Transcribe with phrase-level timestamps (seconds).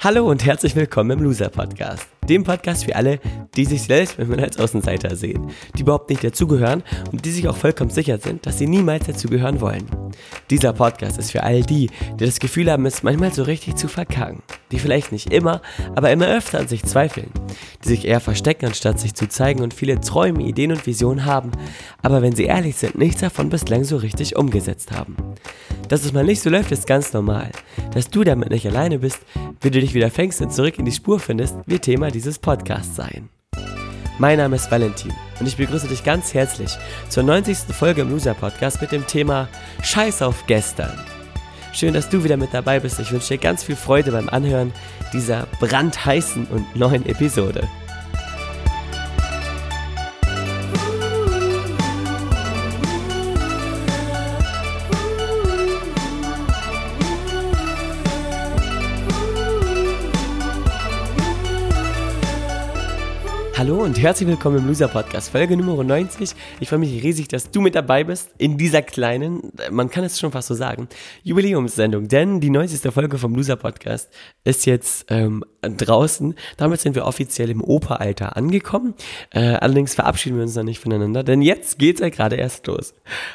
[0.00, 2.06] Hallo und herzlich willkommen im Loser Podcast.
[2.28, 3.18] Dem Podcast für alle,
[3.56, 7.56] die sich selbst manchmal als Außenseiter sehen, die überhaupt nicht dazugehören und die sich auch
[7.56, 9.88] vollkommen sicher sind, dass sie niemals dazugehören wollen.
[10.50, 13.88] Dieser Podcast ist für all die, die das Gefühl haben, es manchmal so richtig zu
[13.88, 14.42] verkacken.
[14.70, 15.62] Die vielleicht nicht immer,
[15.94, 17.30] aber immer öfter an sich zweifeln.
[17.84, 21.52] Die sich eher verstecken, anstatt sich zu zeigen und viele Träume, Ideen und Visionen haben,
[22.02, 25.16] aber wenn sie ehrlich sind, nichts davon bislang so richtig umgesetzt haben.
[25.88, 27.50] Dass es mal nicht so läuft, ist ganz normal.
[27.92, 29.20] Dass du damit nicht alleine bist,
[29.60, 32.94] wie du dich wieder fängst und zurück in die Spur findest, wird Thema dieses Podcasts
[32.94, 33.30] sein.
[34.20, 36.76] Mein Name ist Valentin und ich begrüße dich ganz herzlich
[37.08, 37.72] zur 90.
[37.72, 39.48] Folge im Loser Podcast mit dem Thema
[39.84, 40.92] Scheiß auf gestern.
[41.72, 42.98] Schön, dass du wieder mit dabei bist.
[42.98, 44.72] Ich wünsche dir ganz viel Freude beim Anhören
[45.12, 47.68] dieser brandheißen und neuen Episode.
[63.68, 66.30] Hallo und herzlich willkommen im Loser Podcast, Folge Nummer 90.
[66.58, 70.18] Ich freue mich riesig, dass du mit dabei bist in dieser kleinen, man kann es
[70.18, 70.88] schon fast so sagen,
[71.22, 72.08] Jubiläumssendung.
[72.08, 72.90] Denn die 90.
[72.90, 74.08] Folge vom Loser Podcast
[74.42, 76.34] ist jetzt ähm, draußen.
[76.56, 78.94] Damit sind wir offiziell im Operalter angekommen.
[79.34, 82.66] Äh, allerdings verabschieden wir uns noch nicht voneinander, denn jetzt geht es ja gerade erst
[82.68, 82.94] los.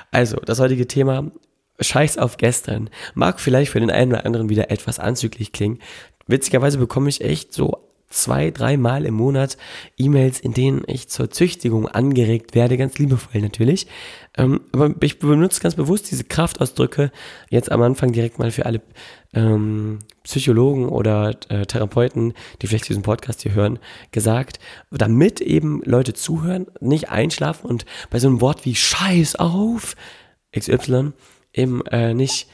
[0.09, 1.29] Also, das heutige Thema
[1.79, 5.77] Scheiß auf gestern mag vielleicht für den einen oder anderen wieder etwas anzüglich klingen.
[6.25, 9.57] Witzigerweise bekomme ich echt so zwei, dreimal im Monat
[9.97, 13.87] E-Mails, in denen ich zur Züchtigung angeregt werde, ganz liebevoll natürlich.
[14.37, 17.11] Ähm, aber ich benutze ganz bewusst diese Kraftausdrücke
[17.49, 18.81] jetzt am Anfang direkt mal für alle
[19.33, 23.79] ähm, Psychologen oder äh, Therapeuten, die vielleicht diesen Podcast hier hören,
[24.11, 24.59] gesagt,
[24.91, 29.95] damit eben Leute zuhören, nicht einschlafen und bei so einem Wort wie Scheiß auf
[30.57, 31.13] XY
[31.53, 32.47] eben äh, nicht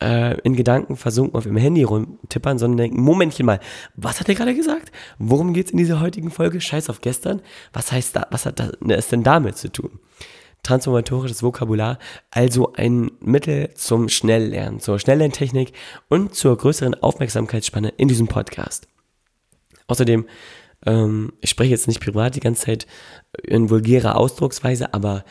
[0.00, 3.60] äh, in Gedanken versunken auf ihrem Handy rumtippern, sondern denken, Momentchen mal,
[3.96, 4.90] was hat er gerade gesagt?
[5.18, 6.60] Worum geht es in dieser heutigen Folge?
[6.60, 7.42] Scheiß auf gestern?
[7.72, 10.00] Was heißt da, was hat das ne, denn damit zu tun?
[10.62, 11.98] Transformatorisches Vokabular,
[12.30, 15.72] also ein Mittel zum Schnelllernen, zur Schnelllerntechnik
[16.08, 18.88] und zur größeren Aufmerksamkeitsspanne in diesem Podcast.
[19.86, 20.26] Außerdem,
[20.86, 22.86] ähm, ich spreche jetzt nicht privat die ganze Zeit
[23.42, 25.24] in vulgärer Ausdrucksweise, aber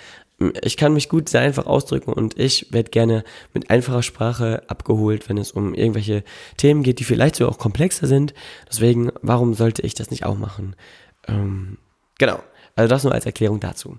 [0.61, 3.23] ich kann mich gut sehr einfach ausdrücken und ich werde gerne
[3.53, 6.23] mit einfacher Sprache abgeholt, wenn es um irgendwelche
[6.57, 8.33] Themen geht, die vielleicht sogar auch komplexer sind.
[8.67, 10.75] Deswegen, warum sollte ich das nicht auch machen?
[11.27, 11.77] Ähm,
[12.17, 12.39] genau,
[12.75, 13.97] also das nur als Erklärung dazu.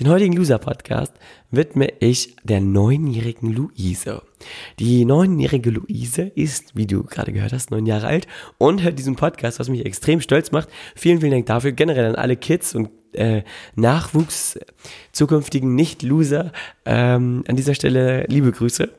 [0.00, 1.12] Den heutigen Loser-Podcast
[1.52, 4.22] widme ich der neunjährigen Luise.
[4.80, 8.26] Die neunjährige Luise ist, wie du gerade gehört hast, neun Jahre alt
[8.58, 10.68] und hört diesen Podcast, was mich extrem stolz macht.
[10.96, 11.70] Vielen, vielen Dank dafür.
[11.70, 13.42] Generell an alle Kids und äh,
[13.74, 14.58] Nachwuchs,
[15.12, 16.52] zukünftigen Nicht-Loser.
[16.84, 18.90] Ähm, an dieser Stelle liebe Grüße.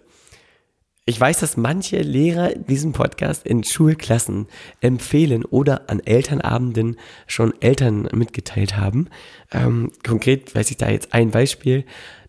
[1.08, 4.48] Ich weiß, dass manche Lehrer diesen Podcast in Schulklassen
[4.82, 9.10] empfehlen oder an Elternabenden schon Eltern mitgeteilt haben.
[9.52, 11.86] Ähm, konkret weiß ich da jetzt ein Beispiel.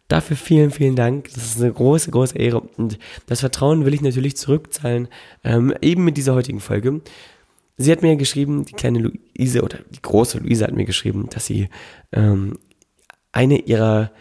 [0.08, 1.30] Dafür vielen, vielen Dank.
[1.34, 2.60] Das ist eine große, große Ehre.
[2.60, 5.08] Und das Vertrauen will ich natürlich zurückzahlen,
[5.42, 7.00] ähm, eben mit dieser heutigen Folge.
[7.76, 11.46] Sie hat mir geschrieben, die kleine Luise oder die große Luise hat mir geschrieben, dass
[11.46, 11.68] sie
[12.12, 12.58] ähm,
[13.32, 14.12] eine ihrer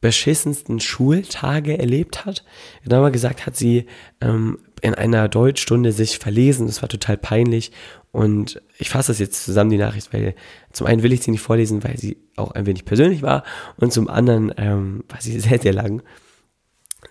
[0.00, 2.44] beschissensten Schultage erlebt hat.
[2.82, 3.86] Genauer gesagt hat sie
[4.20, 6.66] ähm, in einer Deutschstunde sich verlesen.
[6.66, 7.72] Das war total peinlich.
[8.12, 10.34] Und ich fasse das jetzt zusammen, die Nachricht, weil
[10.72, 13.44] zum einen will ich sie nicht vorlesen, weil sie auch ein wenig persönlich war.
[13.76, 16.02] Und zum anderen ähm, war sie sehr, sehr lang.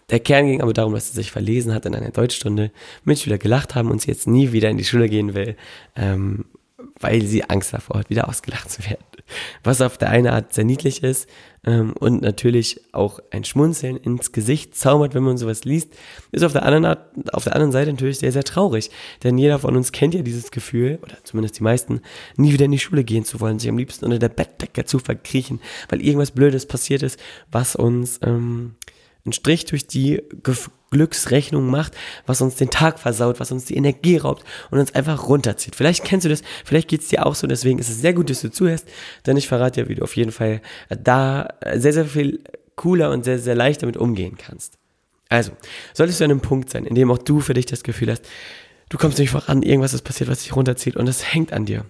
[0.10, 2.72] Der Kern ging aber darum, dass sie sich verlesen hat in einer Deutschstunde,
[3.04, 5.56] Mitschüler gelacht haben und sie jetzt nie wieder in die Schule gehen will,
[5.96, 6.46] ähm,
[7.00, 9.04] weil sie Angst davor hat, wieder ausgelacht zu werden.
[9.64, 11.30] Was auf der einen Art sehr niedlich ist
[11.66, 15.94] ähm, und natürlich auch ein Schmunzeln ins Gesicht zaubert, wenn man sowas liest,
[16.32, 18.92] ist auf der anderen Art, auf der anderen Seite natürlich sehr, sehr traurig.
[19.24, 22.02] Denn jeder von uns kennt ja dieses Gefühl, oder zumindest die meisten,
[22.36, 25.00] nie wieder in die Schule gehen zu wollen, sich am liebsten unter der Bettdecke zu
[25.00, 27.20] verkriechen, weil irgendwas Blödes passiert ist,
[27.52, 28.76] was uns ähm,
[29.26, 30.22] einen Strich durch die
[30.92, 31.94] Glücksrechnung macht,
[32.26, 35.76] was uns den Tag versaut, was uns die Energie raubt und uns einfach runterzieht.
[35.76, 38.30] Vielleicht kennst du das, vielleicht geht es dir auch so, deswegen ist es sehr gut,
[38.30, 38.88] dass du zuhörst,
[39.26, 42.44] denn ich verrate dir, wie du auf jeden Fall da sehr, sehr viel
[42.76, 44.78] cooler und sehr, sehr leicht damit umgehen kannst.
[45.30, 45.52] Also,
[45.94, 48.26] solltest du an einem Punkt sein, in dem auch du für dich das Gefühl hast,
[48.90, 51.86] du kommst nicht voran, irgendwas ist passiert, was dich runterzieht und es hängt an dir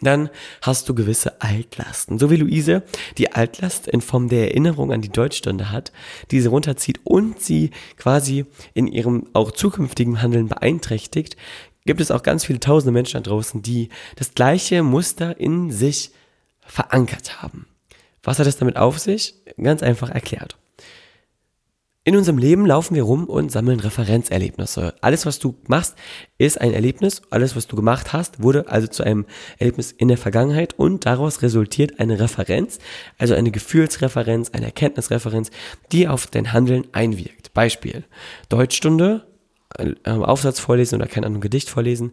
[0.00, 0.30] dann
[0.62, 2.18] hast du gewisse Altlasten.
[2.18, 2.82] So wie Luise
[3.18, 5.92] die Altlast in Form der Erinnerung an die Deutschstunde hat,
[6.30, 11.36] die sie runterzieht und sie quasi in ihrem auch zukünftigen Handeln beeinträchtigt,
[11.86, 16.10] gibt es auch ganz viele tausende Menschen da draußen, die das gleiche Muster in sich
[16.60, 17.66] verankert haben.
[18.22, 19.34] Was hat es damit auf sich?
[19.56, 20.59] Ganz einfach erklärt.
[22.02, 24.94] In unserem Leben laufen wir rum und sammeln Referenzerlebnisse.
[25.02, 25.96] Alles, was du machst,
[26.38, 27.20] ist ein Erlebnis.
[27.28, 29.26] Alles, was du gemacht hast, wurde also zu einem
[29.58, 32.78] Erlebnis in der Vergangenheit und daraus resultiert eine Referenz,
[33.18, 35.50] also eine Gefühlsreferenz, eine Erkenntnisreferenz,
[35.92, 37.52] die auf dein Handeln einwirkt.
[37.52, 38.04] Beispiel.
[38.48, 39.26] Deutschstunde,
[39.76, 42.12] äh, Aufsatz vorlesen oder kein anderes Gedicht vorlesen.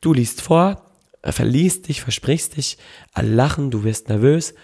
[0.00, 0.92] Du liest vor,
[1.24, 2.78] verliest dich, versprichst dich,
[3.12, 4.54] alle lachen, du wirst nervös,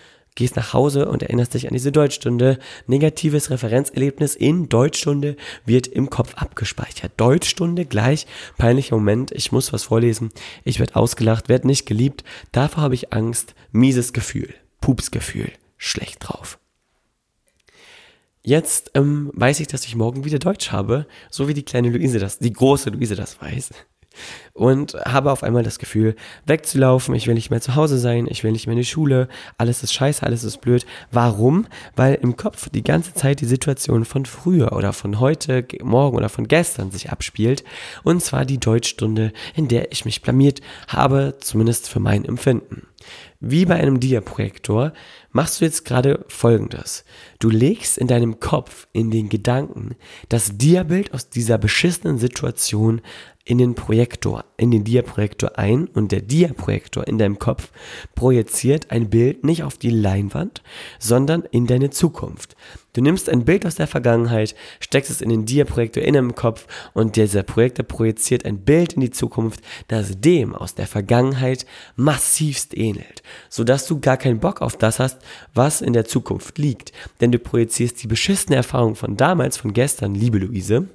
[0.41, 2.59] gehst nach Hause und erinnerst dich an diese Deutschstunde.
[2.87, 7.13] Negatives Referenzerlebnis in Deutschstunde wird im Kopf abgespeichert.
[7.19, 8.27] Deutschstunde gleich
[8.57, 10.31] peinlicher Moment, ich muss was vorlesen,
[10.65, 16.59] ich werde ausgelacht, werde nicht geliebt, davor habe ich Angst, mieses Gefühl, Pupsgefühl, schlecht drauf.
[18.43, 22.19] Jetzt ähm, weiß ich, dass ich morgen wieder Deutsch habe, so wie die kleine Luise
[22.19, 23.73] das, die große Luise das weiß
[24.53, 26.17] und habe auf einmal das Gefühl,
[26.47, 29.29] wegzulaufen, ich will nicht mehr zu Hause sein, ich will nicht mehr in die Schule,
[29.59, 30.85] alles ist scheiße, alles ist blöd.
[31.11, 31.67] Warum?
[31.97, 36.29] Weil im Kopf die ganze Zeit die Situation von früher oder von heute, morgen oder
[36.29, 37.65] von gestern sich abspielt
[38.03, 42.90] und zwar die Deutschstunde, in der ich mich blamiert habe, zumindest für mein Empfinden.
[43.41, 44.93] Wie bei einem Diaprojektor
[45.33, 47.05] machst du jetzt gerade Folgendes.
[47.39, 49.97] Du legst in deinem Kopf, in den Gedanken,
[50.29, 53.01] das Diabild aus dieser beschissenen Situation
[53.45, 57.71] in den Projektor, in den Diaprojektor ein und der Diaprojektor in deinem Kopf
[58.15, 60.63] projiziert ein Bild nicht auf die Leinwand,
[60.99, 62.55] sondern in deine Zukunft.
[62.93, 66.67] Du nimmst ein Bild aus der Vergangenheit, steckst es in den Diaprojektor in deinem Kopf
[66.93, 72.77] und dieser Projektor projiziert ein Bild in die Zukunft, das dem aus der Vergangenheit massivst
[72.77, 75.19] ähnelt, sodass du gar keinen Bock auf das hast,
[75.55, 80.15] was in der Zukunft liegt, denn du projizierst die beschissene Erfahrung von damals, von gestern,
[80.15, 80.89] liebe Luise,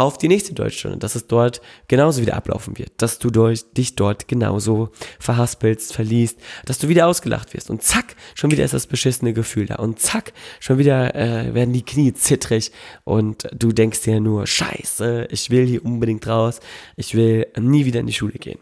[0.00, 3.96] auf die nächste Deutschstunde, dass es dort genauso wieder ablaufen wird, dass du durch, dich
[3.96, 7.68] dort genauso verhaspelst, verliest, dass du wieder ausgelacht wirst.
[7.68, 9.76] Und zack, schon wieder ist das beschissene Gefühl da.
[9.76, 12.72] Und zack, schon wieder äh, werden die Knie zittrig.
[13.04, 16.60] Und du denkst dir nur, scheiße, ich will hier unbedingt raus,
[16.96, 18.58] ich will nie wieder in die Schule gehen.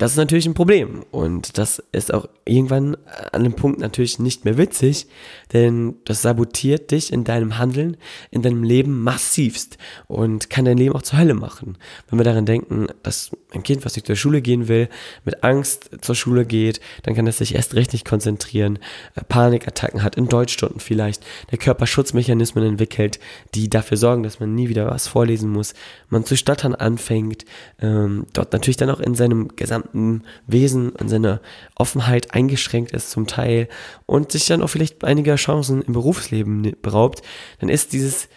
[0.00, 2.96] Das ist natürlich ein Problem und das ist auch irgendwann
[3.32, 5.06] an dem Punkt natürlich nicht mehr witzig,
[5.52, 7.98] denn das sabotiert dich in deinem Handeln,
[8.30, 9.76] in deinem Leben massivst
[10.08, 11.76] und kann dein Leben auch zur Hölle machen.
[12.08, 14.88] Wenn wir daran denken, dass ein Kind, was nicht zur Schule gehen will,
[15.26, 18.78] mit Angst zur Schule geht, dann kann es sich erst recht nicht konzentrieren,
[19.16, 23.20] äh, Panikattacken hat, in Deutschstunden vielleicht, der Körper Schutzmechanismen entwickelt,
[23.54, 25.74] die dafür sorgen, dass man nie wieder was vorlesen muss,
[26.08, 27.44] man zu stottern anfängt,
[27.80, 31.40] ähm, dort natürlich dann auch in seinem gesamten gesamten Wesen, in seiner
[31.74, 33.68] Offenheit eingeschränkt ist zum Teil
[34.06, 37.22] und sich dann auch vielleicht einiger Chancen im Berufsleben beraubt,
[37.58, 38.28] dann ist dieses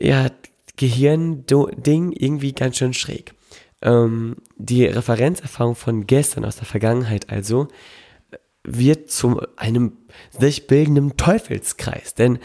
[0.00, 0.30] ja,
[0.76, 3.34] Gehirn-Ding irgendwie ganz schön schräg.
[3.82, 7.68] Ähm, die Referenzerfahrung von gestern aus der Vergangenheit also
[8.64, 9.92] wird zu einem
[10.30, 12.38] sich bildenden Teufelskreis, denn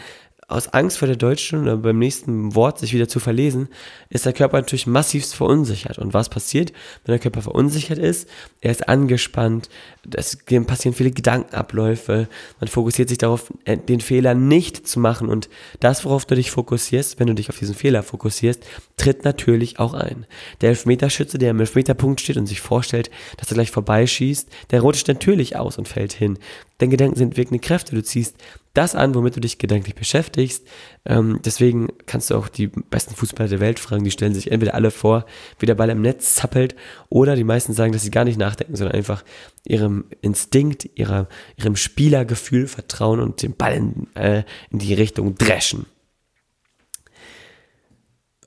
[0.48, 3.68] aus Angst vor der Deutschen oder beim nächsten Wort sich wieder zu verlesen,
[4.10, 5.98] ist der Körper natürlich massivst verunsichert.
[5.98, 6.72] Und was passiert,
[7.04, 8.28] wenn der Körper verunsichert ist?
[8.60, 9.68] Er ist angespannt,
[10.14, 12.28] es passieren viele Gedankenabläufe,
[12.60, 15.28] man fokussiert sich darauf, äh, den Fehler nicht zu machen.
[15.28, 15.48] Und
[15.80, 18.62] das, worauf du dich fokussierst, wenn du dich auf diesen Fehler fokussierst,
[18.96, 20.26] tritt natürlich auch ein.
[20.60, 25.08] Der Elfmeterschütze, der am Elfmeterpunkt steht und sich vorstellt, dass er gleich vorbeischießt, der rutscht
[25.08, 26.38] natürlich aus und fällt hin.
[26.78, 27.94] Deine Gedanken sind wirkende Kräfte.
[27.94, 28.36] Du ziehst
[28.74, 30.66] das an, womit du dich gedanklich beschäftigst.
[31.06, 34.04] Ähm, deswegen kannst du auch die besten Fußballer der Welt fragen.
[34.04, 35.26] Die stellen sich entweder alle vor,
[35.58, 36.74] wie der Ball im Netz zappelt,
[37.08, 39.24] oder die meisten sagen, dass sie gar nicht nachdenken, sondern einfach
[39.64, 45.86] ihrem Instinkt, ihrer, ihrem Spielergefühl vertrauen und den Ball in, äh, in die Richtung dreschen.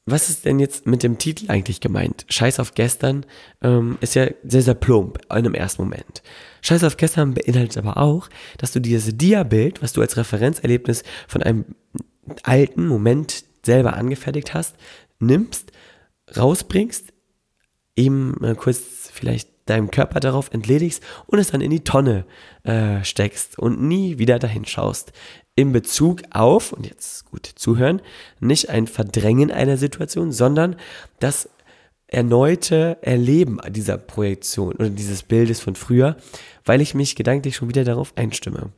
[0.10, 2.26] Was ist denn jetzt mit dem Titel eigentlich gemeint?
[2.30, 3.26] Scheiß auf gestern
[3.62, 6.24] ähm, ist ja sehr, sehr plump in einem ersten Moment.
[6.62, 11.44] Scheiß auf gestern beinhaltet aber auch, dass du dieses Dia-Bild, was du als Referenzerlebnis von
[11.44, 11.66] einem
[12.44, 14.78] alten Moment selber angefertigt hast,
[15.20, 15.74] nimmst,
[16.38, 17.12] rausbringst,
[17.98, 22.26] eben äh, kurz vielleicht deinem Körper darauf entledigst und es dann in die Tonne
[22.64, 25.12] äh, steckst und nie wieder dahin schaust.
[25.58, 28.02] In Bezug auf, und jetzt gut zuhören,
[28.40, 30.76] nicht ein Verdrängen einer Situation, sondern
[31.20, 31.50] das
[32.08, 36.16] erneute Erleben dieser Projektion oder dieses Bildes von früher,
[36.64, 38.72] weil ich mich gedanklich schon wieder darauf einstimme.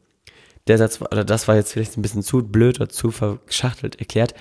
[0.68, 4.34] Der Satz, oder das war jetzt vielleicht ein bisschen zu blöd oder zu verschachtelt erklärt.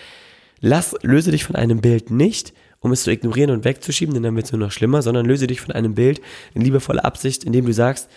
[0.60, 4.36] Lass, löse dich von einem Bild nicht, um es zu ignorieren und wegzuschieben, denn dann
[4.36, 6.20] wird es nur noch schlimmer, sondern löse dich von einem Bild
[6.54, 8.08] in liebevoller Absicht, indem du sagst,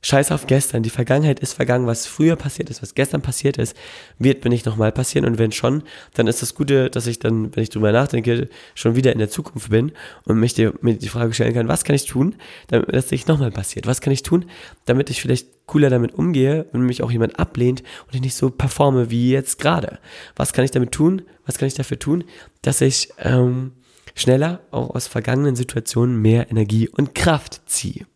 [0.00, 0.84] Scheiß auf gestern.
[0.84, 1.88] Die Vergangenheit ist vergangen.
[1.88, 3.76] Was früher passiert ist, was gestern passiert ist,
[4.18, 5.24] wird mir nicht nochmal passieren.
[5.24, 5.82] Und wenn schon,
[6.14, 9.28] dann ist das Gute, dass ich dann, wenn ich drüber nachdenke, schon wieder in der
[9.28, 9.90] Zukunft bin
[10.24, 12.36] und mich die, mir die Frage stellen kann, was kann ich tun,
[12.68, 13.88] damit das nicht nochmal passiert?
[13.88, 14.44] Was kann ich tun,
[14.84, 18.50] damit ich vielleicht cooler damit umgehe, wenn mich auch jemand ablehnt und ich nicht so
[18.50, 19.98] performe wie jetzt gerade?
[20.36, 21.22] Was kann ich damit tun?
[21.44, 22.22] Was kann ich dafür tun,
[22.62, 23.72] dass ich ähm,
[24.14, 28.06] schneller auch aus vergangenen Situationen mehr Energie und Kraft ziehe?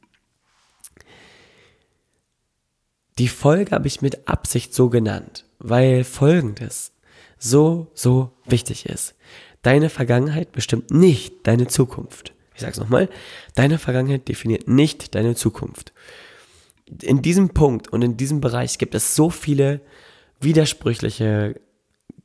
[3.19, 6.93] Die Folge habe ich mit Absicht so genannt, weil Folgendes
[7.39, 9.15] so, so wichtig ist.
[9.63, 12.33] Deine Vergangenheit bestimmt nicht deine Zukunft.
[12.55, 13.09] Ich sage es nochmal,
[13.55, 15.93] deine Vergangenheit definiert nicht deine Zukunft.
[17.03, 19.81] In diesem Punkt und in diesem Bereich gibt es so viele
[20.41, 21.61] widersprüchliche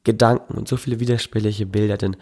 [0.04, 2.16] Gedanken und so viele widersprüchliche Bilder, denn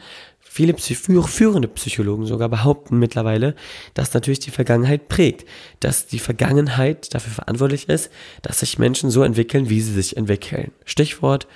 [0.55, 3.55] viele führende Psychologen sogar behaupten mittlerweile,
[3.93, 5.45] dass natürlich die Vergangenheit prägt,
[5.81, 8.09] dass die Vergangenheit dafür verantwortlich ist,
[8.41, 10.71] dass sich Menschen so entwickeln, wie sie sich entwickeln.
[10.85, 11.47] Stichwort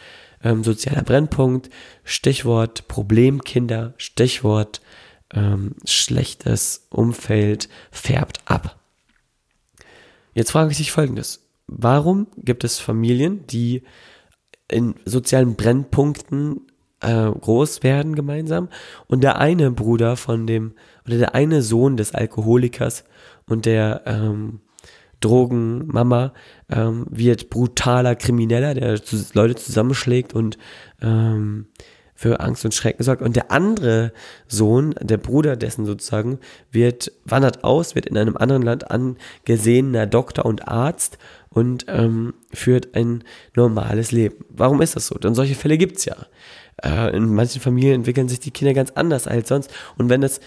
[0.43, 1.69] ähm, sozialer Brennpunkt,
[2.03, 4.81] Stichwort Problemkinder, Stichwort
[5.33, 8.81] ähm, schlechtes Umfeld färbt ab.
[10.33, 11.47] Jetzt frage ich dich folgendes.
[11.67, 13.83] Warum gibt es Familien, die
[14.69, 16.68] in sozialen Brennpunkten
[17.01, 18.69] äh, groß werden gemeinsam
[19.07, 20.73] und der eine Bruder von dem
[21.05, 23.03] oder der eine Sohn des Alkoholikers
[23.47, 24.59] und der ähm,
[25.21, 26.33] Drogenmama
[26.69, 28.99] ähm, wird brutaler Krimineller, der
[29.33, 30.57] Leute zusammenschlägt und
[31.01, 31.67] ähm,
[32.19, 33.21] für Angst und Schrecken sorgt.
[33.21, 34.11] Und der andere
[34.45, 36.39] Sohn, der Bruder dessen sozusagen,
[36.69, 41.17] wird, wandert aus, wird in einem anderen Land angesehener Doktor und Arzt
[41.49, 43.23] und ähm, führt ein
[43.55, 44.43] normales Leben.
[44.49, 45.17] Warum ist das so?
[45.17, 46.17] Denn solche Fälle gibt's ja.
[46.83, 49.71] Äh, in manchen Familien entwickeln sich die Kinder ganz anders als sonst.
[49.97, 50.39] Und wenn das,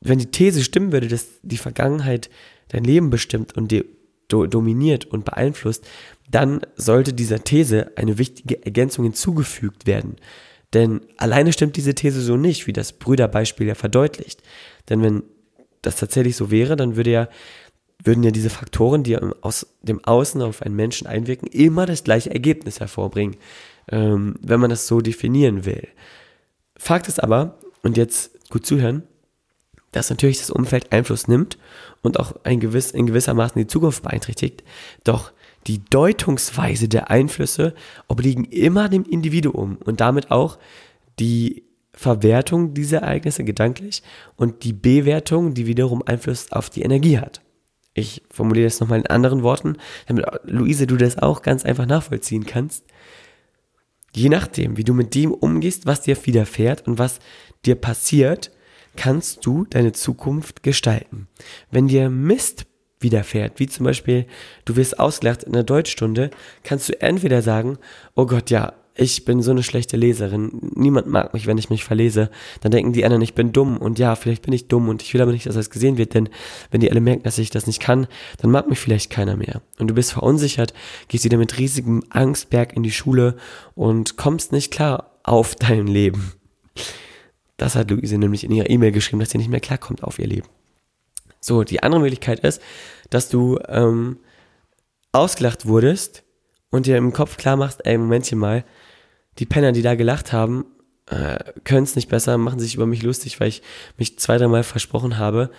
[0.00, 2.30] wenn die These stimmen würde, dass die Vergangenheit
[2.68, 3.84] dein Leben bestimmt und die
[4.28, 5.86] do, dominiert und beeinflusst,
[6.30, 10.16] dann sollte dieser These eine wichtige Ergänzung hinzugefügt werden.
[10.72, 14.42] Denn alleine stimmt diese These so nicht, wie das Brüderbeispiel ja verdeutlicht.
[14.88, 15.22] Denn wenn
[15.82, 17.28] das tatsächlich so wäre, dann würde ja,
[18.02, 22.30] würden ja diese Faktoren, die aus dem Außen auf einen Menschen einwirken, immer das gleiche
[22.30, 23.36] Ergebnis hervorbringen,
[23.90, 25.88] ähm, wenn man das so definieren will.
[26.76, 29.02] Fakt ist aber, und jetzt gut zuhören,
[29.92, 31.58] dass natürlich das Umfeld Einfluss nimmt
[32.02, 34.62] und auch ein gewiss, in gewissermaßen die Zukunft beeinträchtigt,
[35.04, 35.32] doch
[35.66, 37.74] die Deutungsweise der Einflüsse
[38.08, 40.58] obliegen immer dem Individuum und damit auch
[41.18, 44.02] die Verwertung dieser Ereignisse gedanklich
[44.36, 47.40] und die Bewertung, die wiederum Einfluss auf die Energie hat.
[47.94, 52.44] Ich formuliere das nochmal in anderen Worten, damit Luise du das auch ganz einfach nachvollziehen
[52.44, 52.84] kannst.
[54.16, 57.18] Je nachdem, wie du mit dem umgehst, was dir widerfährt und was
[57.66, 58.50] dir passiert,
[58.96, 61.28] kannst du deine Zukunft gestalten.
[61.70, 62.64] Wenn dir Mist
[62.98, 64.26] widerfährt, wie zum Beispiel,
[64.64, 66.30] du wirst ausgelacht in der Deutschstunde,
[66.62, 67.76] kannst du entweder sagen,
[68.14, 71.84] oh Gott, ja, ich bin so eine schlechte Leserin, niemand mag mich, wenn ich mich
[71.84, 72.30] verlese,
[72.62, 75.12] dann denken die anderen, ich bin dumm und ja, vielleicht bin ich dumm und ich
[75.12, 76.30] will aber nicht, dass das gesehen wird, denn
[76.70, 78.06] wenn die alle merken, dass ich das nicht kann,
[78.38, 79.60] dann mag mich vielleicht keiner mehr.
[79.78, 80.72] Und du bist verunsichert,
[81.08, 83.36] gehst wieder mit riesigem Angstberg in die Schule
[83.74, 86.32] und kommst nicht klar auf dein Leben.
[87.58, 90.26] Das hat Luise nämlich in ihrer E-Mail geschrieben, dass sie nicht mehr klarkommt auf ihr
[90.26, 90.48] Leben.
[91.40, 92.62] So, die andere Möglichkeit ist,
[93.10, 94.18] dass du ähm,
[95.12, 96.22] ausgelacht wurdest
[96.76, 98.64] und dir im Kopf klar machst, ey, Momentchen mal,
[99.38, 100.64] die Penner, die da gelacht haben,
[101.10, 103.62] äh, können es nicht besser, machen sich über mich lustig, weil ich
[103.96, 105.50] mich zwei, dreimal versprochen habe.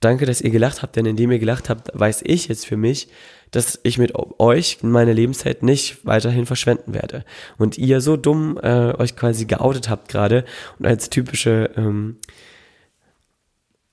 [0.00, 3.08] Danke, dass ihr gelacht habt, denn indem ihr gelacht habt, weiß ich jetzt für mich,
[3.50, 7.24] dass ich mit euch meine Lebenszeit nicht weiterhin verschwenden werde.
[7.56, 10.44] Und ihr so dumm äh, euch quasi geoutet habt gerade
[10.78, 12.18] und als typische ähm,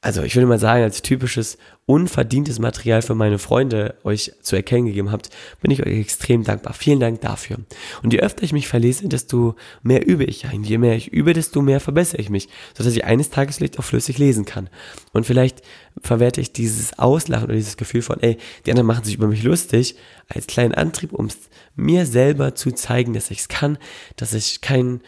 [0.04, 4.88] also ich würde mal sagen, als typisches unverdientes Material für meine Freunde euch zu erkennen
[4.88, 5.30] gegeben habt,
[5.62, 6.74] bin ich euch extrem dankbar.
[6.74, 7.58] Vielen Dank dafür.
[8.02, 10.64] Und je öfter ich mich verlese, desto mehr übe ich ein.
[10.64, 13.84] Je mehr ich übe, desto mehr verbessere ich mich, sodass ich eines Tages vielleicht auch
[13.84, 14.70] flüssig lesen kann.
[15.14, 15.62] Und vielleicht
[16.02, 19.44] verwerte ich dieses Auslachen oder dieses Gefühl von, ey, die anderen machen sich über mich
[19.44, 21.28] lustig, als kleinen Antrieb, um
[21.76, 23.78] mir selber zu zeigen, dass ich es kann,
[24.16, 25.02] dass ich keinen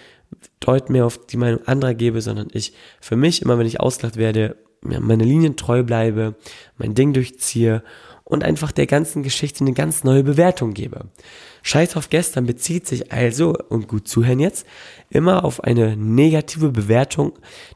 [0.59, 4.17] Deut mehr auf die Meinung anderer gebe, sondern ich für mich immer, wenn ich ausgelacht
[4.17, 6.35] werde, meine Linien treu bleibe,
[6.77, 7.83] mein Ding durchziehe
[8.23, 11.09] und einfach der ganzen Geschichte eine ganz neue Bewertung gebe.
[11.61, 14.65] Scheiß auf gestern bezieht sich also, und gut zuhören jetzt,
[15.09, 17.33] immer auf eine negative Bewertung,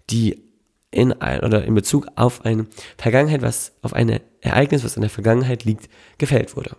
[0.10, 0.44] die
[0.92, 2.66] in ein, oder in Bezug auf eine
[2.98, 6.76] Vergangenheit, was auf ein Ereignis, was in der Vergangenheit liegt, gefällt wurde.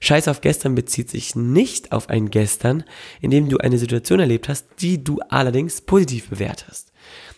[0.00, 2.84] Scheiß auf gestern bezieht sich nicht auf ein Gestern,
[3.20, 6.92] in dem du eine Situation erlebt hast, die du allerdings positiv bewertest.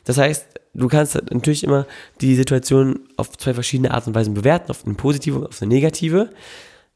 [0.04, 1.86] Das heißt, du kannst natürlich immer
[2.20, 5.74] die Situation auf zwei verschiedene Arten und Weisen bewerten, auf eine positive und auf eine
[5.74, 6.30] negative.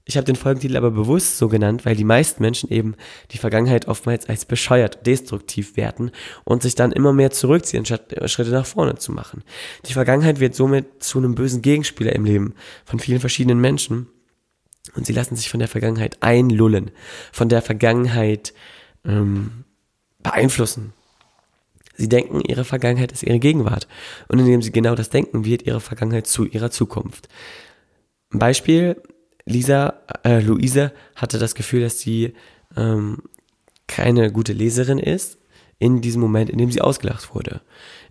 [0.04, 2.96] Ich habe den Folgentitel aber bewusst so genannt, weil die meisten Menschen eben
[3.30, 6.10] die Vergangenheit oftmals als bescheuert, destruktiv werten
[6.44, 9.44] und sich dann immer mehr zurückziehen, statt Schritte nach vorne zu machen.
[9.86, 14.08] Die Vergangenheit wird somit zu einem bösen Gegenspieler im Leben von vielen verschiedenen Menschen
[14.96, 16.90] und sie lassen sich von der Vergangenheit einlullen,
[17.30, 18.52] von der Vergangenheit
[19.04, 19.64] ähm,
[20.22, 20.92] beeinflussen.
[21.94, 23.87] Sie denken, ihre Vergangenheit ist ihre Gegenwart.
[24.28, 27.28] Und indem sie genau das denken, wird ihre Vergangenheit zu ihrer Zukunft.
[28.32, 28.96] Ein Beispiel,
[29.44, 29.94] Lisa,
[30.25, 32.32] äh, Luise hatte das Gefühl, dass sie
[32.76, 33.18] ähm,
[33.87, 35.38] keine gute Leserin ist
[35.78, 37.61] in diesem Moment, in dem sie ausgelacht wurde.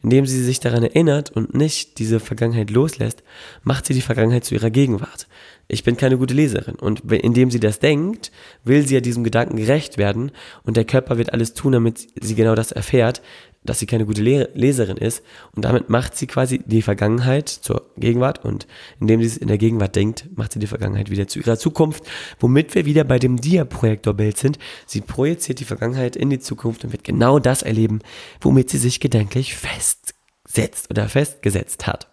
[0.03, 3.20] Indem sie sich daran erinnert und nicht diese Vergangenheit loslässt,
[3.63, 5.27] macht sie die Vergangenheit zu ihrer Gegenwart.
[5.67, 6.75] Ich bin keine gute Leserin.
[6.75, 8.31] Und indem sie das denkt,
[8.63, 10.31] will sie ja diesem Gedanken gerecht werden
[10.63, 13.21] und der Körper wird alles tun, damit sie genau das erfährt,
[13.63, 15.23] dass sie keine gute Leserin ist
[15.55, 18.65] und damit macht sie quasi die Vergangenheit zur Gegenwart und
[18.99, 22.03] indem sie es in der Gegenwart denkt, macht sie die Vergangenheit wieder zu ihrer Zukunft,
[22.39, 24.57] womit wir wieder bei dem Dia-Projektorbild sind.
[24.87, 27.99] Sie projiziert die Vergangenheit in die Zukunft und wird genau das erleben,
[28.39, 32.10] womit sie sich gedanklich festsetzt oder festgesetzt hat.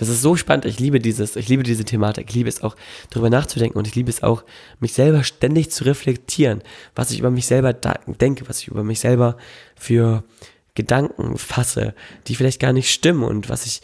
[0.00, 0.64] Das ist so spannend.
[0.64, 2.30] Ich liebe dieses, ich liebe diese Thematik.
[2.30, 2.74] Ich liebe es auch,
[3.10, 4.44] darüber nachzudenken und ich liebe es auch,
[4.80, 6.62] mich selber ständig zu reflektieren,
[6.94, 9.36] was ich über mich selber denke, was ich über mich selber
[9.76, 10.24] für
[10.74, 11.94] Gedanken fasse,
[12.26, 13.82] die vielleicht gar nicht stimmen und was ich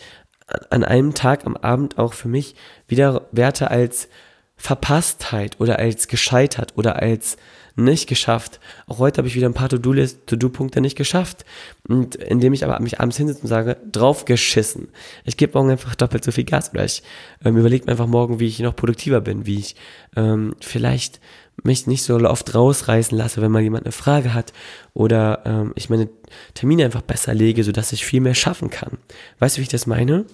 [0.71, 2.55] an einem Tag am Abend auch für mich
[2.89, 4.09] wieder werte als
[4.57, 7.37] Verpasstheit oder als gescheitert oder als
[7.77, 8.59] nicht geschafft.
[8.87, 11.45] Auch heute habe ich wieder ein paar To-Do-Punkte nicht geschafft.
[11.87, 14.89] Und indem ich aber mich abends hinsetze und sage, drauf geschissen.
[15.25, 17.03] Ich gebe morgen einfach doppelt so viel Gas oder ich
[17.45, 19.77] ähm, überlege mir einfach morgen, wie ich noch produktiver bin, wie ich
[20.17, 21.21] ähm, vielleicht
[21.63, 24.53] mich nicht so oft rausreißen lasse, wenn mal jemand eine Frage hat
[24.95, 26.09] oder ähm, ich meine
[26.55, 28.99] Termine einfach besser lege, sodass ich viel mehr schaffen kann.
[29.39, 30.25] Weißt du, wie ich das meine?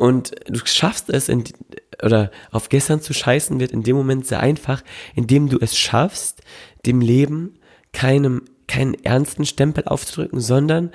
[0.00, 1.44] Und du schaffst es, in,
[2.02, 4.82] oder auf gestern zu scheißen wird in dem Moment sehr einfach,
[5.14, 6.40] indem du es schaffst,
[6.86, 7.58] dem Leben
[7.92, 10.90] keinem, keinen ernsten Stempel aufzudrücken, sondern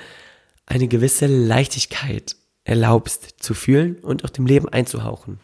[0.66, 5.40] eine gewisse Leichtigkeit erlaubst zu fühlen und auch dem Leben einzuhauchen.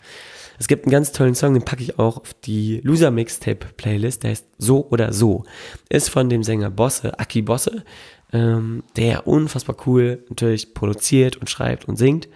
[0.58, 4.24] Es gibt einen ganz tollen Song, den packe ich auch auf die Loser Mixtape Playlist,
[4.24, 5.44] der heißt So oder So.
[5.88, 7.86] Ist von dem Sänger Bosse, Aki Bosse,
[8.34, 12.28] ähm, der unfassbar cool natürlich produziert und schreibt und singt.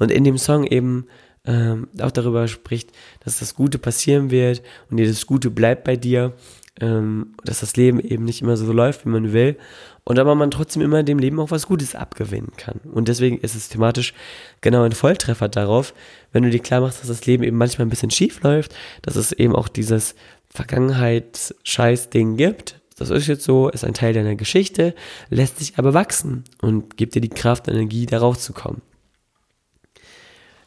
[0.00, 1.06] Und in dem Song eben
[1.44, 2.90] ähm, auch darüber spricht,
[3.24, 6.34] dass das Gute passieren wird und das Gute bleibt bei dir,
[6.80, 9.56] ähm, dass das Leben eben nicht immer so läuft, wie man will
[10.04, 12.80] und aber man trotzdem immer dem Leben auch was Gutes abgewinnen kann.
[12.92, 14.14] Und deswegen ist es thematisch
[14.60, 15.94] genau ein Volltreffer darauf,
[16.32, 19.16] wenn du dir klar machst, dass das Leben eben manchmal ein bisschen schief läuft, dass
[19.16, 20.14] es eben auch dieses
[20.48, 24.94] Vergangenheits-Scheiß-Ding gibt, das ist jetzt so, ist ein Teil deiner Geschichte,
[25.30, 28.82] lässt sich aber wachsen und gibt dir die Kraft, Energie, da rauszukommen.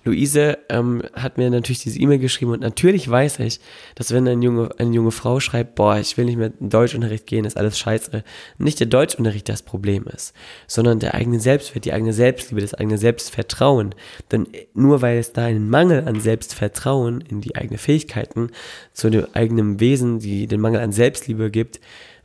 [0.03, 3.59] Luise ähm, hat mir natürlich diese E-Mail geschrieben und natürlich weiß ich,
[3.95, 7.25] dass wenn eine junge, eine junge Frau schreibt, boah, ich will nicht mehr in Deutschunterricht
[7.25, 8.23] gehen, ist alles scheiße,
[8.57, 10.33] nicht der Deutschunterricht das Problem ist,
[10.67, 13.95] sondern der eigene Selbstwert, die eigene Selbstliebe, das eigene Selbstvertrauen.
[14.31, 18.49] Denn nur weil es da einen Mangel an Selbstvertrauen in die eigenen Fähigkeiten,
[18.91, 21.79] zu dem eigenen Wesen, die den Mangel an Selbstliebe gibt,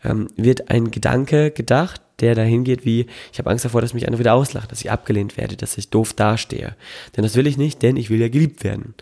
[0.05, 4.07] ähm, wird ein Gedanke gedacht, der dahin geht wie, ich habe Angst davor, dass mich
[4.07, 6.75] andere wieder auslachen, dass ich abgelehnt werde, dass ich doof dastehe.
[7.17, 8.95] Denn das will ich nicht, denn ich will ja geliebt werden.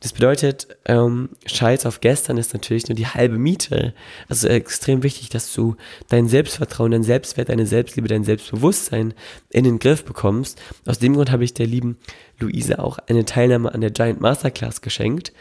[0.00, 3.94] Das bedeutet, ähm, Scheiß auf gestern ist natürlich nur die halbe Miete.
[4.28, 5.76] Also extrem wichtig, dass du
[6.08, 9.14] dein Selbstvertrauen, dein Selbstwert, deine Selbstliebe, dein Selbstbewusstsein
[9.50, 10.60] in den Griff bekommst.
[10.84, 11.96] Aus dem Grund habe ich der lieben
[12.38, 15.32] Luise auch eine Teilnahme an der Giant Masterclass geschenkt,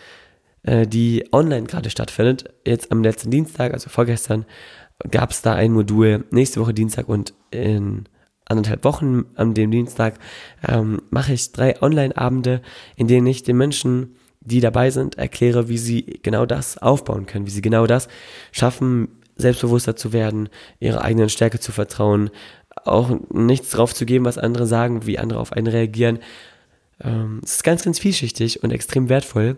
[0.66, 2.54] äh, die online gerade stattfindet.
[2.66, 4.46] Jetzt am letzten Dienstag, also vorgestern,
[5.12, 8.06] gab es da ein Modul nächste Woche Dienstag und in
[8.46, 10.20] anderthalb Wochen an dem Dienstag
[10.68, 12.62] ähm, mache ich drei Online-Abende,
[12.96, 17.48] in denen ich den Menschen, die dabei sind, erkläre, wie sie genau das aufbauen können,
[17.48, 18.08] wie sie genau das
[18.52, 20.50] schaffen, selbstbewusster zu werden,
[20.80, 22.30] ihre eigenen Stärke zu vertrauen,
[22.84, 26.20] auch nichts drauf zu geben, was andere sagen, wie andere auf einen reagieren.
[27.04, 29.58] Ähm, es ist ganz, ganz vielschichtig und extrem wertvoll.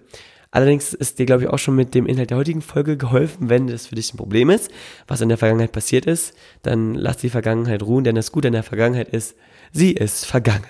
[0.52, 3.68] Allerdings ist dir, glaube ich, auch schon mit dem Inhalt der heutigen Folge geholfen, wenn
[3.68, 4.72] das für dich ein Problem ist,
[5.08, 8.54] was in der Vergangenheit passiert ist, dann lass die Vergangenheit ruhen, denn das Gute in
[8.54, 9.36] der Vergangenheit ist,
[9.72, 10.66] sie ist vergangen.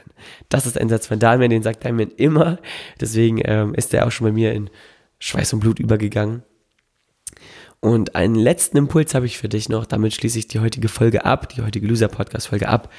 [0.49, 2.57] Das ist ein Satz von Damien, den sagt Damien immer.
[2.99, 4.69] Deswegen ähm, ist er auch schon bei mir in
[5.19, 6.43] Schweiß und Blut übergegangen.
[7.79, 11.25] Und einen letzten Impuls habe ich für dich noch, damit schließe ich die heutige Folge
[11.25, 12.91] ab, die heutige Loser-Podcast-Folge ab.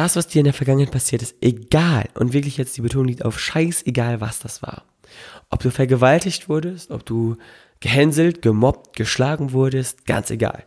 [0.00, 3.22] Das, was dir in der Vergangenheit passiert ist, egal, und wirklich jetzt die Betonung liegt
[3.22, 4.84] auf scheißegal, was das war.
[5.50, 7.36] Ob du vergewaltigt wurdest, ob du
[7.80, 10.64] gehänselt, gemobbt, geschlagen wurdest, ganz egal.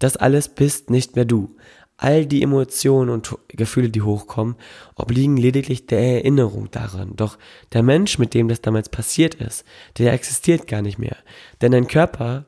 [0.00, 1.56] Das alles bist nicht mehr du.
[1.96, 4.56] All die Emotionen und Gefühle, die hochkommen,
[4.96, 7.16] obliegen lediglich der Erinnerung daran.
[7.16, 7.38] Doch
[7.72, 9.64] der Mensch, mit dem das damals passiert ist,
[9.96, 11.16] der existiert gar nicht mehr.
[11.62, 12.44] Denn dein Körper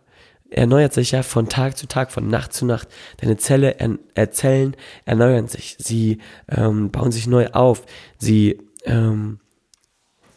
[0.50, 2.88] erneuert sich ja von Tag zu Tag, von Nacht zu Nacht.
[3.18, 3.76] Deine Zelle,
[4.14, 5.76] äh, Zellen erneuern sich.
[5.78, 7.84] Sie ähm, bauen sich neu auf.
[8.18, 9.40] Sie ähm,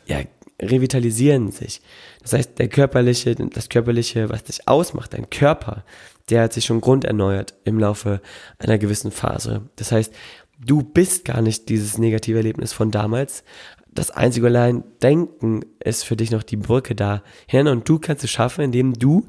[0.06, 0.19] ja,
[0.62, 1.82] revitalisieren sich.
[2.22, 5.84] Das heißt, der körperliche, das körperliche, was dich ausmacht, dein Körper,
[6.30, 8.22] der hat sich schon grunderneuert im Laufe
[8.58, 9.63] einer gewissen Phase.
[9.78, 10.13] Das heißt,
[10.60, 13.43] du bist gar nicht dieses negative Erlebnis von damals.
[13.91, 18.30] Das einzige allein Denken ist für dich noch die Brücke dahin und du kannst es
[18.30, 19.26] schaffen, indem du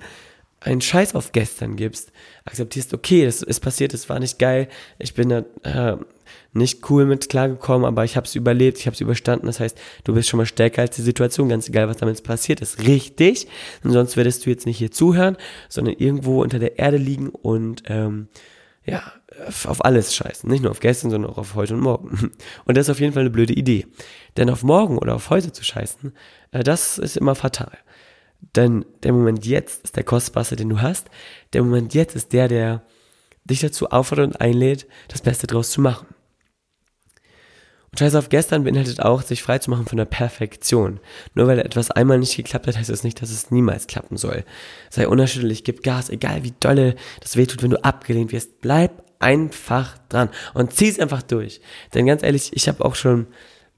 [0.61, 2.13] einen Scheiß auf gestern gibst,
[2.45, 4.69] akzeptierst, okay, das ist passiert, das war nicht geil,
[4.99, 5.97] ich bin da äh,
[6.53, 9.47] nicht cool mit klargekommen, aber ich habe es überlebt, ich habe es überstanden.
[9.47, 12.61] Das heißt, du bist schon mal stärker als die Situation, ganz egal, was damit passiert
[12.61, 12.87] ist.
[12.87, 13.47] Richtig.
[13.85, 15.37] Und sonst würdest du jetzt nicht hier zuhören,
[15.69, 18.29] sondern irgendwo unter der Erde liegen und ähm,
[18.85, 19.13] ja,
[19.65, 20.51] auf alles scheißen.
[20.51, 22.33] Nicht nur auf gestern, sondern auch auf heute und morgen.
[22.65, 23.87] Und das ist auf jeden Fall eine blöde Idee.
[24.37, 26.13] Denn auf morgen oder auf heute zu scheißen,
[26.53, 27.79] äh, das ist immer fatal.
[28.57, 31.09] Denn der Moment jetzt ist der kostbarste, den du hast.
[31.53, 32.83] Der Moment jetzt ist der, der
[33.45, 36.07] dich dazu auffordert und einlädt, das Beste draus zu machen.
[37.91, 41.01] Und Scheiß auf gestern beinhaltet auch, sich frei zu machen von der Perfektion.
[41.35, 44.45] Nur weil etwas einmal nicht geklappt hat, heißt das nicht, dass es niemals klappen soll.
[44.91, 48.61] Sei unerschütterlich, gib Gas, egal wie dolle das wehtut, wenn du abgelehnt wirst.
[48.61, 51.61] Bleib einfach dran und zieh's einfach durch.
[51.93, 53.27] Denn ganz ehrlich, ich habe auch schon,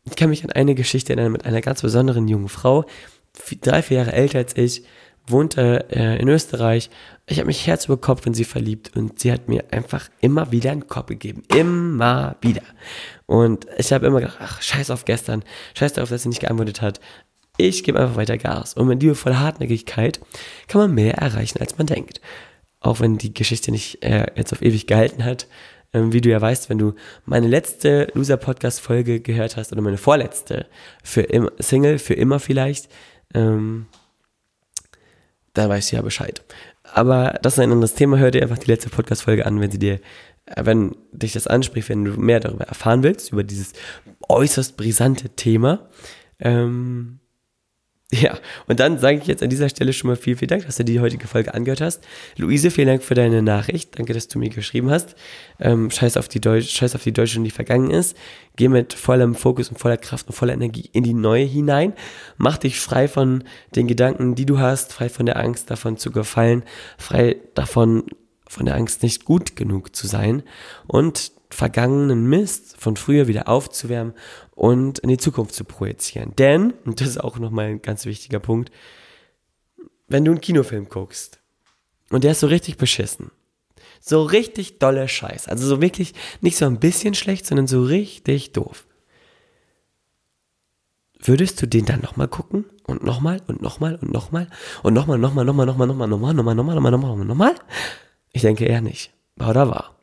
[0.05, 2.85] ich kann mich an eine Geschichte erinnern mit einer ganz besonderen jungen Frau,
[3.61, 4.85] drei, vier Jahre älter als ich,
[5.27, 6.91] wohnte äh, in Österreich.
[7.27, 10.51] Ich habe mich Herz über Kopf in sie verliebt und sie hat mir einfach immer
[10.51, 11.43] wieder einen Kopf gegeben.
[11.55, 12.63] Immer wieder.
[13.27, 16.83] Und ich habe immer gedacht, ach, scheiß auf gestern, scheiß darauf, dass sie nicht geantwortet
[16.83, 17.01] hat.
[17.57, 18.75] Ich gebe einfach weiter Gas.
[18.75, 20.21] Und mit liebevoller Hartnäckigkeit
[20.69, 22.21] kann man mehr erreichen, als man denkt.
[22.81, 25.47] Auch wenn die Geschichte nicht äh, jetzt auf ewig gehalten hat.
[25.93, 26.95] Ähm, wie du ja weißt, wenn du
[27.27, 30.67] meine letzte Loser-Podcast-Folge gehört hast oder meine vorletzte
[31.05, 32.89] für immer, Single, für immer vielleicht,
[33.35, 33.87] ähm,
[35.55, 36.43] dann weißt du ja Bescheid.
[36.83, 38.19] Aber das ist ein anderes Thema.
[38.19, 40.01] Hör dir einfach die letzte Podcast-Folge an, wenn sie dir,
[40.47, 43.73] äh, wenn dich das anspricht, wenn du mehr darüber erfahren willst, über dieses
[44.29, 45.89] äußerst brisante Thema.
[46.39, 47.21] Ähm,
[48.15, 50.77] ja, und dann sage ich jetzt an dieser Stelle schon mal viel, vielen Dank, dass
[50.77, 52.07] du die heutige Folge angehört hast.
[52.37, 53.99] Luise, vielen Dank für deine Nachricht.
[53.99, 55.15] Danke, dass du mir geschrieben hast.
[55.59, 58.15] Ähm, scheiß, auf die Deutsch, scheiß auf die Deutsche, die vergangen ist.
[58.57, 61.95] Geh mit vollem Fokus und voller Kraft und voller Energie in die neue hinein.
[62.37, 63.45] Mach dich frei von
[63.75, 66.65] den Gedanken, die du hast, frei von der Angst davon zu gefallen,
[66.99, 68.05] frei davon,
[68.47, 70.43] von der Angst nicht gut genug zu sein
[70.87, 74.15] und vergangenen Mist von früher wieder aufzuwärmen
[74.53, 76.35] und in die Zukunft zu projizieren.
[76.37, 78.73] Denn, und das ist auch nochmal ein ganz wichtiger Punkt,
[80.09, 81.41] wenn du einen Kinofilm guckst
[82.11, 83.31] und der ist so richtig beschissen,
[84.01, 88.53] so richtig doller Scheiß, also so wirklich nicht so ein bisschen schlecht, sondern so richtig
[88.53, 88.87] doof.
[91.25, 94.49] Würdest du den dann nochmal gucken und nochmal und nochmal und nochmal
[94.83, 97.55] und nochmal, nochmal, nochmal, nochmal, nochmal, nochmal, nochmal, nochmal, nochmal, nochmal, nochmal?
[98.33, 99.13] Ich denke eher nicht.
[99.39, 100.02] Oder war.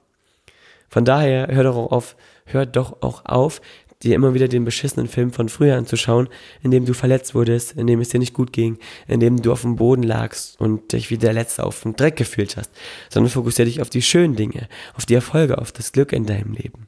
[0.89, 3.61] Von daher hör doch auch auf, hör doch auch auf,
[4.01, 6.29] dir immer wieder den beschissenen Film von früher anzuschauen,
[6.63, 9.51] in dem du verletzt wurdest, in dem es dir nicht gut ging, in dem du
[9.51, 12.71] auf dem Boden lagst und dich wie der Letzte auf dem Dreck gefühlt hast,
[13.09, 16.53] sondern fokussiere dich auf die schönen Dinge, auf die Erfolge, auf das Glück in deinem
[16.53, 16.87] Leben.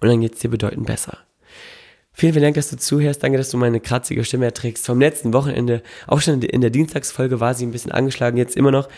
[0.00, 1.18] Und dann geht es dir bedeutend besser.
[2.14, 3.22] Vielen, vielen Dank, dass du zuhörst.
[3.22, 4.84] Danke, dass du meine kratzige Stimme erträgst.
[4.84, 8.70] Vom letzten Wochenende, auch schon in der Dienstagsfolge war sie ein bisschen angeschlagen, jetzt immer
[8.70, 8.88] noch.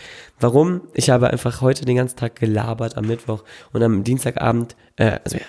[0.41, 0.83] Warum?
[0.95, 5.37] Ich habe einfach heute den ganzen Tag gelabert am Mittwoch und am Dienstagabend, äh, also
[5.37, 5.45] ja,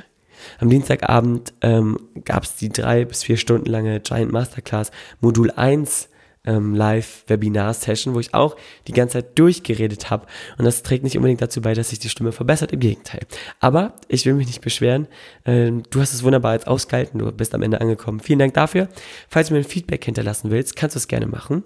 [0.59, 6.09] am Dienstagabend ähm, gab es die drei bis vier Stunden lange Giant Masterclass Modul 1
[6.45, 8.55] ähm, Live-Webinar-Session, wo ich auch
[8.87, 10.27] die ganze Zeit durchgeredet habe.
[10.57, 13.21] Und das trägt nicht unbedingt dazu bei, dass sich die Stimme verbessert, im Gegenteil.
[13.59, 15.07] Aber ich will mich nicht beschweren.
[15.45, 18.19] Ähm, du hast es wunderbar jetzt ausgehalten, du bist am Ende angekommen.
[18.19, 18.89] Vielen Dank dafür.
[19.29, 21.63] Falls du mir ein Feedback hinterlassen willst, kannst du es gerne machen.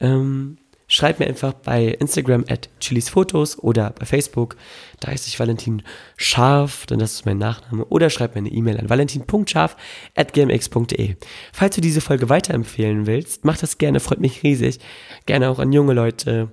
[0.00, 0.58] Ähm,
[0.92, 4.56] schreib mir einfach bei Instagram at chilisfotos oder bei Facebook,
[5.00, 5.82] da heiße ich Valentin
[6.16, 9.76] Scharf, denn das ist mein Nachname, oder schreib mir eine E-Mail an valentin.scharf
[10.14, 11.16] at gmx.de.
[11.52, 14.80] Falls du diese Folge weiterempfehlen willst, mach das gerne, freut mich riesig.
[15.24, 16.52] Gerne auch an junge Leute,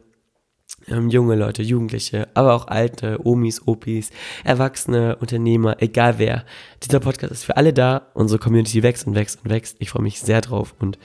[0.88, 4.12] ähm, junge Leute, Jugendliche, aber auch alte, Omis, Opis,
[4.45, 6.45] Erwachsene, Unternehmer, egal wer.
[6.84, 8.08] Dieser Podcast ist für alle da.
[8.13, 9.75] Unsere Community wächst und wächst und wächst.
[9.80, 10.97] Ich freue mich sehr drauf und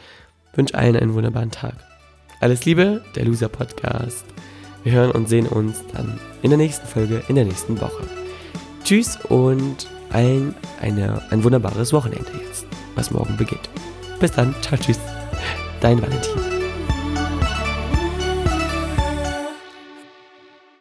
[0.55, 1.93] wünsche allen einen wunderbaren Tag.
[2.44, 4.26] Alles Liebe, der Loser Podcast.
[4.83, 8.07] Wir hören und sehen uns dann in der nächsten Folge, in der nächsten Woche.
[8.85, 13.70] Tschüss und allen eine, ein wunderbares Wochenende jetzt, was morgen beginnt.
[14.20, 14.98] Bis dann, ciao, tschüss,
[15.80, 16.54] dein Valentin.